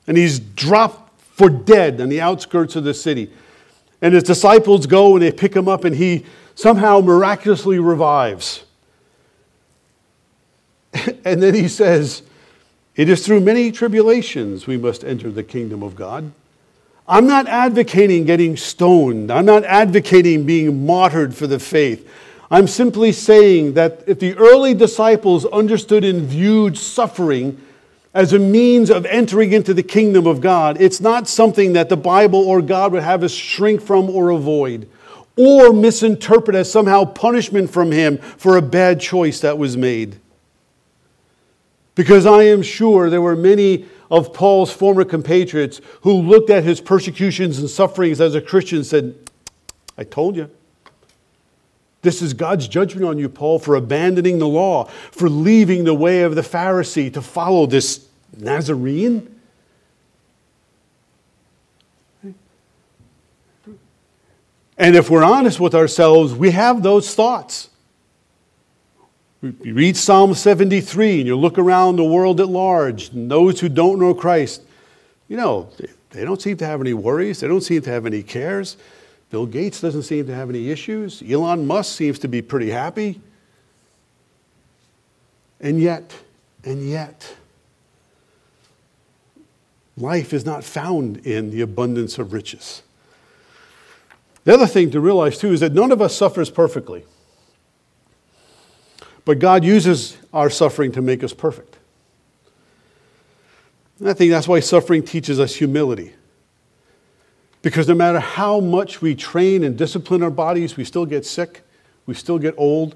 [0.08, 3.32] And he's dropped for dead on the outskirts of the city.
[4.02, 8.64] And his disciples go and they pick him up, and he somehow miraculously revives.
[11.24, 12.24] and then he says,
[13.00, 16.34] It is through many tribulations we must enter the kingdom of God.
[17.08, 19.32] I'm not advocating getting stoned.
[19.32, 22.06] I'm not advocating being martyred for the faith.
[22.52, 27.62] I'm simply saying that if the early disciples understood and viewed suffering
[28.14, 31.96] as a means of entering into the kingdom of God, it's not something that the
[31.96, 34.90] Bible or God would have us shrink from or avoid
[35.38, 40.20] or misinterpret as somehow punishment from Him for a bad choice that was made.
[41.96, 46.82] Because I am sure there were many of Paul's former compatriots who looked at his
[46.82, 49.16] persecutions and sufferings as a Christian and said,
[49.98, 50.50] I told you.
[52.02, 56.22] This is God's judgment on you, Paul, for abandoning the law, for leaving the way
[56.22, 59.36] of the Pharisee to follow this Nazarene.
[64.78, 67.69] And if we're honest with ourselves, we have those thoughts.
[69.42, 73.70] You read Psalm 73 and you look around the world at large, and those who
[73.70, 74.62] don't know Christ,
[75.30, 75.70] you know,
[76.10, 77.40] they don't seem to have any worries.
[77.40, 78.76] They don't seem to have any cares.
[79.30, 81.24] Bill Gates doesn't seem to have any issues.
[81.28, 83.22] Elon Musk seems to be pretty happy.
[85.62, 86.14] And yet,
[86.66, 87.36] and yet,
[89.96, 92.82] life is not found in the abundance of riches.
[94.44, 97.06] The other thing to realize, too, is that none of us suffers perfectly.
[99.30, 101.78] But God uses our suffering to make us perfect.
[104.00, 106.16] And I think that's why suffering teaches us humility.
[107.62, 111.62] Because no matter how much we train and discipline our bodies, we still get sick,
[112.08, 112.96] we still get old,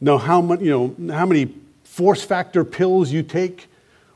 [0.00, 1.54] know how many, you know, how many
[1.84, 3.68] force factor pills you take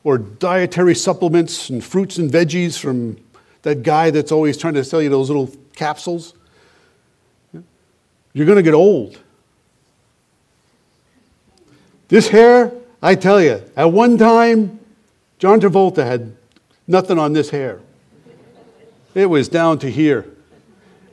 [0.03, 3.17] or dietary supplements and fruits and veggies from
[3.63, 6.35] that guy that's always trying to sell you those little capsules.
[8.33, 9.21] You're going to get old.
[12.09, 14.81] This hair, I tell you, at one time,
[15.39, 16.35] John Travolta had
[16.87, 17.81] nothing on this hair.
[19.15, 20.27] It was down to here,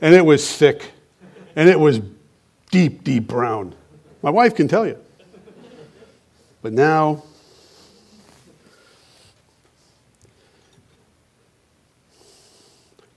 [0.00, 0.92] and it was thick,
[1.54, 2.00] and it was
[2.70, 3.74] deep, deep brown.
[4.22, 4.98] My wife can tell you.
[6.62, 7.22] But now,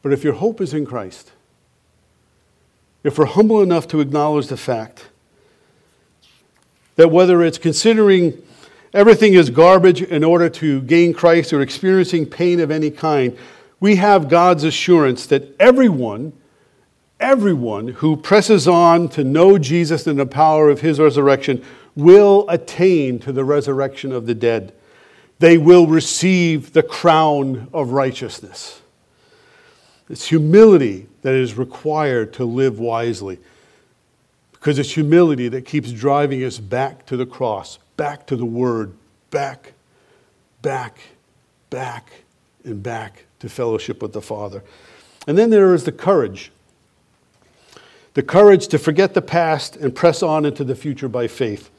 [0.02, 1.32] but if your hope is in Christ,
[3.04, 5.06] if we're humble enough to acknowledge the fact
[7.00, 8.44] that whether it's considering
[8.94, 13.38] everything as garbage in order to gain Christ or experiencing pain of any kind,
[13.80, 16.34] we have God's assurance that everyone,
[17.18, 21.64] everyone who presses on to know Jesus and the power of his resurrection
[21.96, 24.74] will attain to the resurrection of the dead.
[25.40, 28.82] They will receive the crown of righteousness.
[30.10, 33.40] It's humility that is required to live wisely.
[34.60, 38.94] Because it's humility that keeps driving us back to the cross, back to the Word,
[39.32, 39.74] back,
[40.62, 41.00] back,
[41.70, 42.12] back,
[42.64, 44.64] and back to fellowship with the Father.
[45.28, 46.52] And then there is the courage
[48.20, 51.70] the courage to forget the past and press on into the future by faith.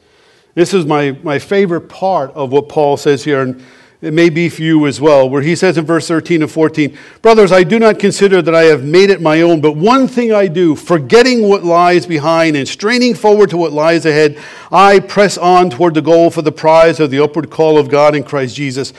[0.55, 3.55] This is my, my favorite part of what Paul says here.
[4.01, 6.97] It may be for you as well, where he says in verse 13 and 14,
[7.21, 10.33] Brothers, I do not consider that I have made it my own, but one thing
[10.33, 14.39] I do, forgetting what lies behind and straining forward to what lies ahead,
[14.71, 18.15] I press on toward the goal for the prize of the upward call of God
[18.15, 18.91] in Christ Jesus.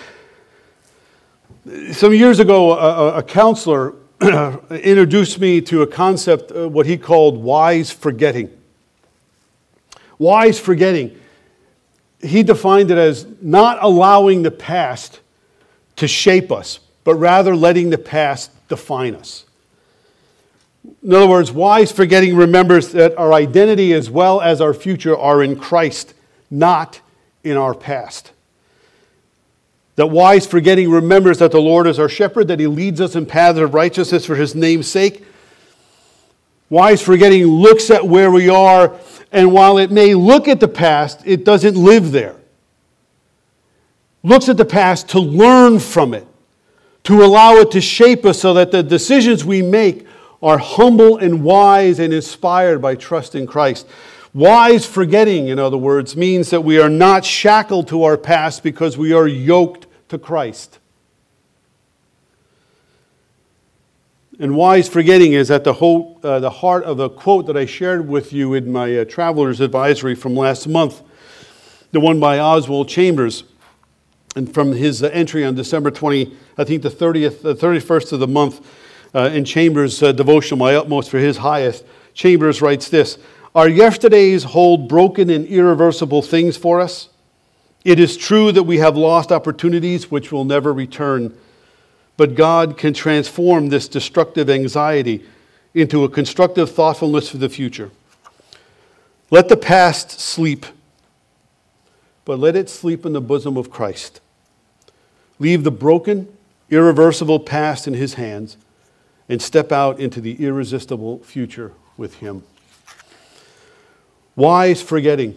[1.90, 3.94] Some years ago, a, a counselor
[4.70, 8.56] introduced me to a concept, uh, what he called wise forgetting.
[10.18, 11.18] Wise forgetting
[12.22, 15.20] he defined it as not allowing the past
[15.96, 19.44] to shape us, but rather letting the past define us.
[21.02, 25.42] In other words, wise forgetting remembers that our identity as well as our future are
[25.42, 26.14] in Christ,
[26.50, 27.00] not
[27.44, 28.32] in our past.
[29.96, 33.26] That wise forgetting remembers that the Lord is our shepherd, that he leads us in
[33.26, 35.24] paths of righteousness for his name's sake.
[36.70, 38.98] Wise forgetting looks at where we are
[39.32, 42.36] and while it may look at the past, it doesn't live there.
[44.22, 46.26] Looks at the past to learn from it,
[47.04, 50.06] to allow it to shape us so that the decisions we make
[50.42, 53.86] are humble and wise and inspired by trust in Christ.
[54.34, 58.98] Wise forgetting, in other words, means that we are not shackled to our past because
[58.98, 60.78] we are yoked to Christ.
[64.38, 67.66] And wise forgetting is at the, whole, uh, the heart of a quote that I
[67.66, 71.02] shared with you in my uh, traveler's advisory from last month,
[71.90, 73.44] the one by Oswald Chambers,
[74.34, 78.20] and from his uh, entry on December 20, I think the 30th, the 31st of
[78.20, 78.66] the month,
[79.14, 81.84] uh, in Chambers' uh, devotional, My Utmost for His Highest.
[82.14, 83.18] Chambers writes this
[83.54, 87.10] Our yesterdays hold broken and irreversible things for us.
[87.84, 91.36] It is true that we have lost opportunities which will never return.
[92.22, 95.24] But God can transform this destructive anxiety
[95.74, 97.90] into a constructive thoughtfulness for the future.
[99.32, 100.64] Let the past sleep,
[102.24, 104.20] but let it sleep in the bosom of Christ.
[105.40, 106.28] Leave the broken,
[106.70, 108.56] irreversible past in His hands
[109.28, 112.44] and step out into the irresistible future with Him.
[114.36, 115.34] Wise forgetting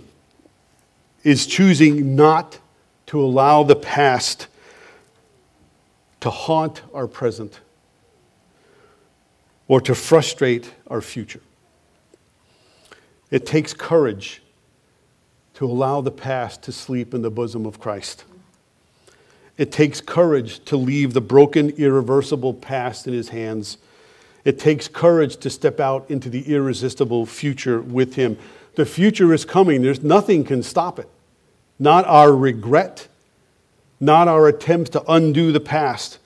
[1.24, 2.60] is choosing not
[3.08, 4.46] to allow the past
[6.26, 7.60] to haunt our present
[9.68, 11.42] or to frustrate our future.
[13.30, 14.42] It takes courage
[15.54, 18.24] to allow the past to sleep in the bosom of Christ.
[19.60, 23.78] It takes courage to leave the broken, irreversible past in his hands.
[24.46, 28.36] It takes courage to step out into the irresistible future with him.
[28.74, 29.84] The future is coming.
[29.84, 31.08] There's nothing can stop it.
[31.78, 33.10] Not our regret,
[34.00, 36.20] not our attempts to undo the past.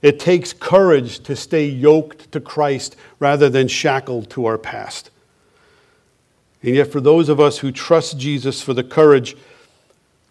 [0.00, 5.10] It takes courage to stay yoked to Christ rather than shackled to our past.
[6.62, 9.36] And yet, for those of us who trust Jesus for the courage,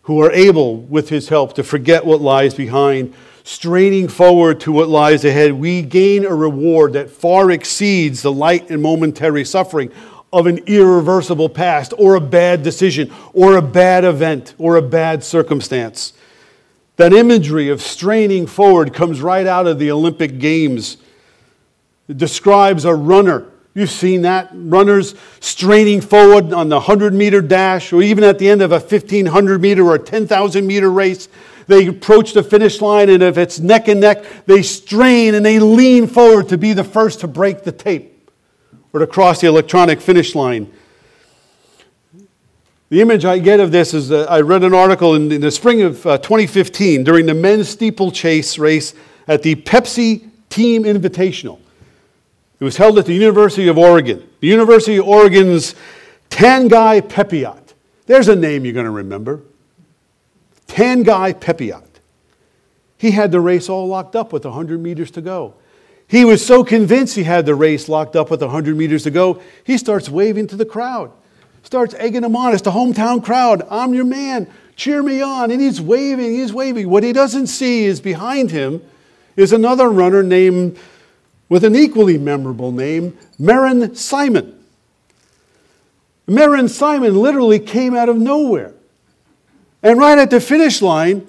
[0.04, 3.14] who are able, with his help, to forget what lies behind,
[3.44, 8.70] straining forward to what lies ahead, we gain a reward that far exceeds the light
[8.70, 9.92] and momentary suffering
[10.34, 15.24] of an irreversible past, or a bad decision, or a bad event, or a bad
[15.24, 16.14] circumstance.
[16.98, 20.98] That imagery of straining forward comes right out of the Olympic Games.
[22.08, 24.50] It describes a runner You've seen that.
[24.54, 28.80] Runners straining forward on the 100 meter dash, or even at the end of a
[28.80, 31.30] 1500 meter or 10,000 meter race.
[31.68, 35.60] They approach the finish line, and if it's neck and neck, they strain and they
[35.60, 38.30] lean forward to be the first to break the tape
[38.92, 40.70] or to cross the electronic finish line.
[42.92, 45.82] The image I get of this is I read an article in, in the spring
[45.82, 48.94] of uh, 2015 during the men's steeplechase race
[49.30, 51.58] at the Pepsi Team Invitational.
[52.60, 54.28] It was held at the University of Oregon.
[54.42, 55.74] The University of Oregon's
[56.30, 57.76] Tanguy Pepiot.
[58.08, 59.40] There's a name you're going to remember.
[60.68, 61.88] Tanguy Pepiot.
[62.98, 65.54] He had the race all locked up with 100 meters to go.
[66.10, 69.42] He was so convinced he had the race locked up with 100 meters to go,
[69.64, 71.14] he starts waving to the crowd,
[71.72, 72.52] starts egging them on.
[72.52, 73.66] It's the hometown crowd.
[73.70, 74.46] I'm your man.
[74.76, 75.52] Cheer me on.
[75.52, 76.90] And he's waving, he's waving.
[76.90, 78.82] What he doesn't see is behind him
[79.38, 80.78] is another runner named
[81.48, 84.62] with an equally memorable name, Meron Simon.
[86.28, 88.74] Meron Simon literally came out of nowhere.
[89.82, 91.26] And right at the finish line,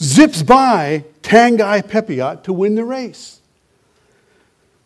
[0.00, 3.40] zips by Tanguy Pepiot to win the race.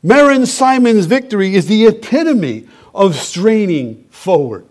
[0.02, 4.66] Meron Simon's victory is the epitome of straining forward.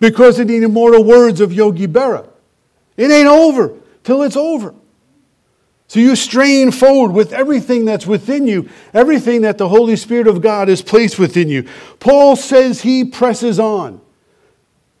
[0.00, 2.26] Because in the immortal words of Yogi Berra,
[2.96, 4.74] it ain't over till it's over.
[5.86, 10.40] So you strain forward with everything that's within you, everything that the Holy Spirit of
[10.40, 11.68] God has placed within you.
[12.00, 14.00] Paul says he presses on.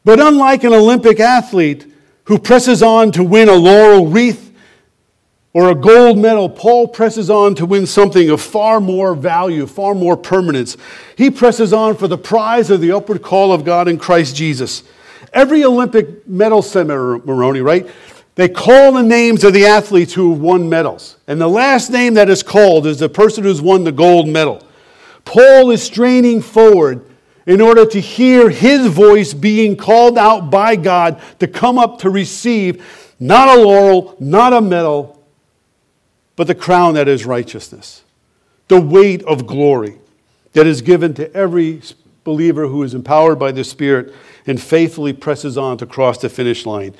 [0.04, 1.86] But unlike an Olympic athlete
[2.24, 4.51] who presses on to win a laurel wreath
[5.54, 9.94] or a gold medal, Paul presses on to win something of far more value, far
[9.94, 10.76] more permanence.
[11.16, 14.82] He presses on for the prize of the upward call of God in Christ Jesus.
[15.32, 17.88] Every Olympic medal ceremony, right?
[18.34, 21.16] They call the names of the athletes who have won medals.
[21.26, 24.66] And the last name that is called is the person who's won the gold medal.
[25.26, 27.04] Paul is straining forward
[27.46, 32.10] in order to hear his voice being called out by God to come up to
[32.10, 35.21] receive not a laurel, not a medal,
[36.36, 38.02] but the crown that is righteousness,
[38.68, 39.98] the weight of glory
[40.52, 41.82] that is given to every
[42.24, 44.14] believer who is empowered by the Spirit
[44.46, 46.94] and faithfully presses on to cross the finish line.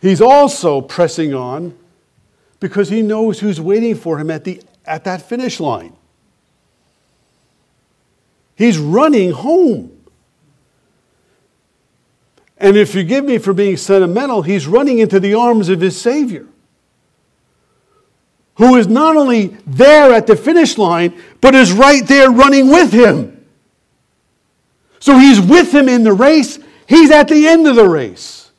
[0.00, 1.76] He's also pressing on
[2.60, 5.96] because he knows who's waiting for him at, the, at that finish line.
[8.56, 9.90] He's running home.
[12.58, 16.00] And if you forgive me for being sentimental, he's running into the arms of his
[16.00, 16.46] Savior,
[18.56, 22.92] who is not only there at the finish line, but is right there running with
[22.92, 23.44] him.
[25.00, 28.50] So he's with him in the race, he's at the end of the race.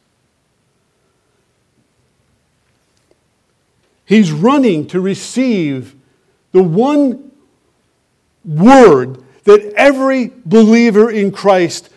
[4.05, 5.95] He's running to receive
[6.51, 7.31] the one
[8.43, 11.89] word that every believer in Christ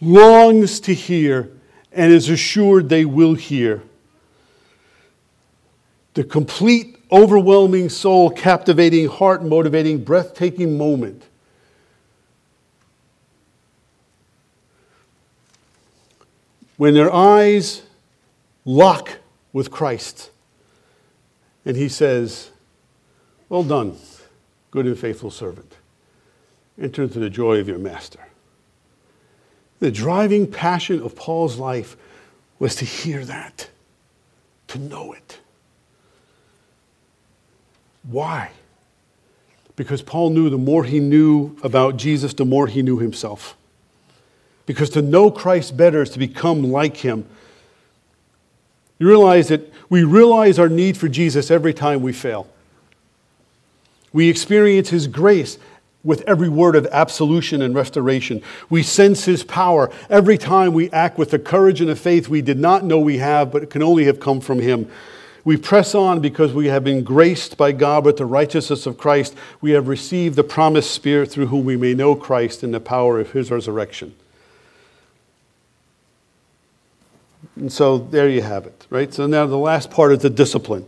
[0.00, 1.50] longs to hear
[1.92, 3.82] and is assured they will hear.
[6.18, 11.22] The complete, overwhelming, soul captivating, heart motivating, breathtaking moment.
[16.76, 17.82] When their eyes
[18.64, 19.18] lock
[19.52, 20.32] with Christ
[21.64, 22.50] and he says,
[23.48, 23.96] Well done,
[24.72, 25.76] good and faithful servant.
[26.82, 28.26] Enter into the joy of your master.
[29.78, 31.96] The driving passion of Paul's life
[32.58, 33.70] was to hear that,
[34.66, 35.38] to know it.
[38.10, 38.50] Why?
[39.76, 43.56] Because Paul knew the more he knew about Jesus, the more he knew himself.
[44.66, 47.26] Because to know Christ better is to become like him.
[48.98, 52.48] You realize that we realize our need for Jesus every time we fail.
[54.12, 55.58] We experience His grace
[56.02, 58.42] with every word of absolution and restoration.
[58.70, 62.42] We sense His power every time we act with the courage and the faith we
[62.42, 64.90] did not know we have, but it can only have come from Him.
[65.48, 69.34] We press on because we have been graced by God with the righteousness of Christ.
[69.62, 73.18] We have received the promised Spirit through whom we may know Christ in the power
[73.18, 74.14] of His resurrection.
[77.56, 79.14] And so there you have it, right?
[79.14, 80.86] So now the last part is the discipline.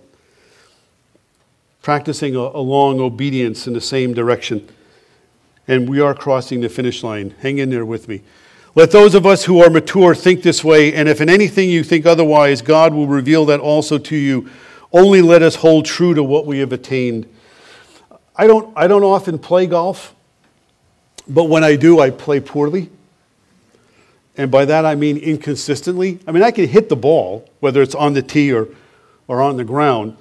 [1.81, 4.69] Practicing a, a long obedience in the same direction.
[5.69, 7.35] And we are crossing the finish line.
[7.41, 8.21] Hang in there with me.
[8.75, 11.83] Let those of us who are mature think this way, and if in anything you
[11.83, 14.49] think otherwise, God will reveal that also to you.
[14.93, 17.29] Only let us hold true to what we have attained.
[18.37, 20.15] I don't, I don't often play golf,
[21.29, 22.91] but when I do, I play poorly.
[24.37, 26.21] And by that I mean inconsistently.
[26.27, 28.69] I mean, I can hit the ball, whether it's on the tee or,
[29.27, 30.17] or on the ground.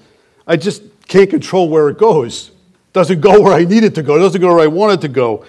[0.47, 2.49] I just can't control where it goes.
[2.49, 4.93] It Doesn't go where I need it to go, it doesn't go where I want
[4.93, 5.45] it to go.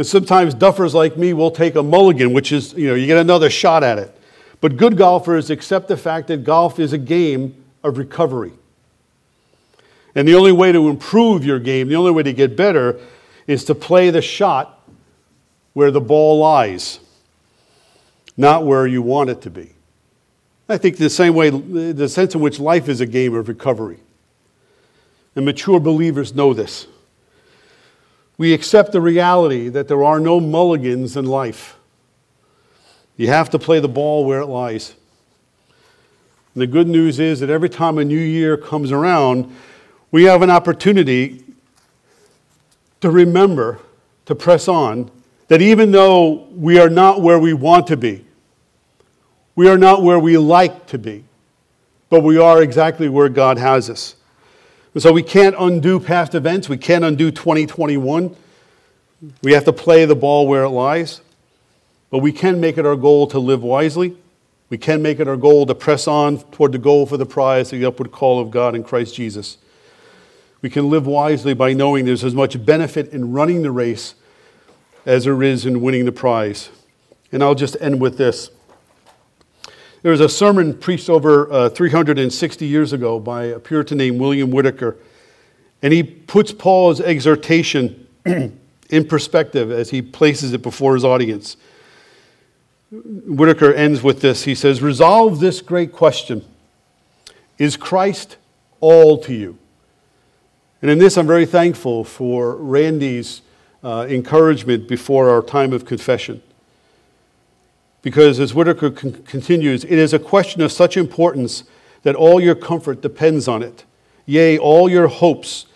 [0.00, 3.18] And sometimes duffers like me will take a mulligan, which is, you know, you get
[3.18, 4.18] another shot at it.
[4.62, 8.52] But good golfers accept the fact that golf is a game of recovery.
[10.14, 12.98] And the only way to improve your game, the only way to get better,
[13.46, 14.80] is to play the shot
[15.74, 17.00] where the ball lies,
[18.38, 19.74] not where you want it to be.
[20.66, 23.98] I think the same way, the sense in which life is a game of recovery.
[25.36, 26.86] And mature believers know this.
[28.40, 31.76] We accept the reality that there are no mulligans in life.
[33.18, 34.94] You have to play the ball where it lies.
[36.54, 39.54] And the good news is that every time a new year comes around,
[40.10, 41.44] we have an opportunity
[43.02, 43.78] to remember,
[44.24, 45.10] to press on,
[45.48, 48.24] that even though we are not where we want to be,
[49.54, 51.24] we are not where we like to be,
[52.08, 54.16] but we are exactly where God has us.
[54.94, 56.68] And so we can't undo past events.
[56.68, 58.34] We can't undo 2021.
[59.42, 61.20] We have to play the ball where it lies.
[62.10, 64.16] But we can make it our goal to live wisely.
[64.68, 67.70] We can make it our goal to press on toward the goal for the prize,
[67.70, 69.58] the upward call of God in Christ Jesus.
[70.62, 74.14] We can live wisely by knowing there's as much benefit in running the race
[75.06, 76.70] as there is in winning the prize.
[77.32, 78.50] And I'll just end with this.
[80.02, 84.50] There was a sermon preached over uh, 360 years ago by a Puritan named William
[84.50, 84.96] Whitaker,
[85.82, 91.58] and he puts Paul's exhortation in perspective as he places it before his audience.
[92.90, 94.44] Whitaker ends with this.
[94.44, 96.44] He says, Resolve this great question
[97.58, 98.38] Is Christ
[98.80, 99.58] all to you?
[100.80, 103.42] And in this, I'm very thankful for Randy's
[103.84, 106.42] uh, encouragement before our time of confession.
[108.02, 111.64] Because as Whitaker con- continues, it is a question of such importance
[112.02, 113.84] that all your comfort depends on it.
[114.26, 115.66] Yea, all your hopes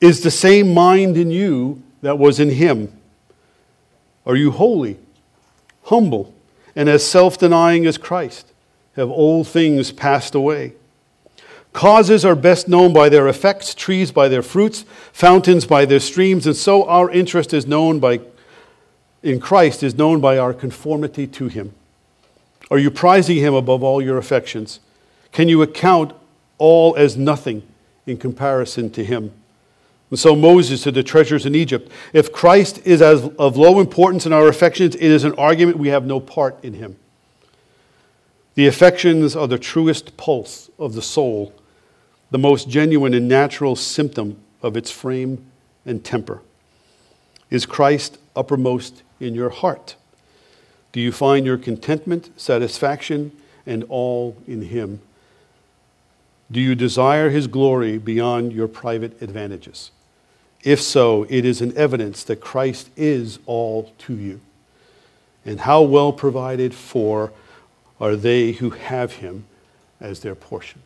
[0.00, 2.96] is the same mind in you that was in him.
[4.24, 4.98] Are you holy,
[5.84, 6.34] humble,
[6.74, 8.52] and as self denying as Christ?
[8.96, 10.74] Have old things passed away?
[11.72, 16.46] Causes are best known by their effects, trees by their fruits, fountains by their streams,
[16.46, 18.18] and so our interest is known by
[19.22, 21.74] in Christ is known by our conformity to him.
[22.70, 24.80] Are you prizing him above all your affections?
[25.32, 26.12] Can you account
[26.58, 27.62] all as nothing
[28.06, 29.32] in comparison to him?
[30.10, 31.90] And so Moses to the treasures in Egypt.
[32.12, 35.88] If Christ is as of low importance in our affections, it is an argument we
[35.88, 36.96] have no part in him.
[38.54, 41.54] The affections are the truest pulse of the soul,
[42.30, 45.44] the most genuine and natural symptom of its frame
[45.86, 46.42] and temper.
[47.48, 49.94] Is Christ uppermost in your heart?
[50.92, 53.32] Do you find your contentment, satisfaction,
[53.66, 55.00] and all in Him?
[56.50, 59.90] Do you desire His glory beyond your private advantages?
[60.62, 64.40] If so, it is an evidence that Christ is all to you.
[65.46, 67.32] And how well provided for
[68.00, 69.44] are they who have Him
[70.00, 70.82] as their portion?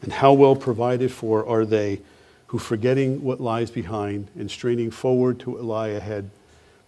[0.00, 2.00] And how well provided for are they
[2.46, 6.30] who, forgetting what lies behind and straining forward to what lie ahead,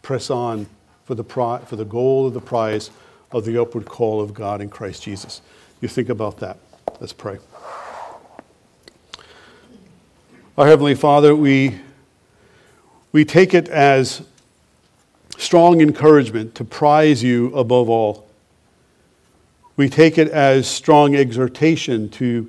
[0.05, 0.66] press on
[1.05, 2.90] for the, pri- for the goal of the prize
[3.32, 5.42] of the upward call of God in Christ Jesus.
[5.80, 6.59] You think about that.
[7.00, 7.38] Let's pray.
[10.57, 11.80] Our Heavenly Father, we,
[13.11, 14.22] we take it as
[15.36, 18.28] strong encouragement to prize you above all.
[19.76, 22.48] We take it as strong exhortation to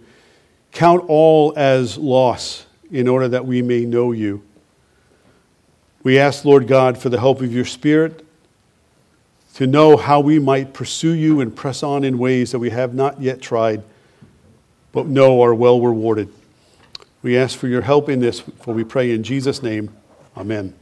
[0.71, 4.43] count all as loss in order that we may know you.
[6.05, 8.23] We ask, Lord God, for the help of your Spirit
[9.55, 12.93] to know how we might pursue you and press on in ways that we have
[12.93, 13.81] not yet tried,
[14.91, 16.31] but know are well rewarded.
[17.23, 19.89] We ask for your help in this, for we pray in Jesus' name.
[20.37, 20.75] Amen.